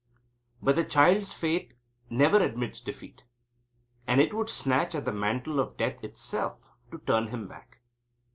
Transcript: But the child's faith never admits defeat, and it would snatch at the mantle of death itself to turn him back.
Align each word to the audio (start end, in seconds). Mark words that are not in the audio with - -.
But 0.63 0.77
the 0.77 0.83
child's 0.83 1.31
faith 1.31 1.73
never 2.09 2.43
admits 2.43 2.81
defeat, 2.81 3.23
and 4.07 4.19
it 4.19 4.33
would 4.33 4.49
snatch 4.49 4.95
at 4.95 5.05
the 5.05 5.13
mantle 5.13 5.59
of 5.59 5.77
death 5.77 6.03
itself 6.03 6.57
to 6.89 6.97
turn 6.97 7.27
him 7.27 7.47
back. 7.47 7.81